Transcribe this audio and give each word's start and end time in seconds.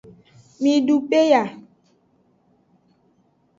Midu 0.61 0.95
peya. 1.09 1.43